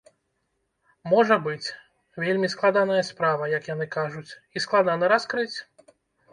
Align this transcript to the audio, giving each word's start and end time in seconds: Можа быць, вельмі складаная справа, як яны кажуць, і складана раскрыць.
Можа 1.11 1.37
быць, 1.47 1.67
вельмі 2.25 2.51
складаная 2.55 3.03
справа, 3.11 3.53
як 3.59 3.71
яны 3.75 3.85
кажуць, 3.99 4.27
і 4.57 4.67
складана 4.67 5.15
раскрыць. 5.17 5.55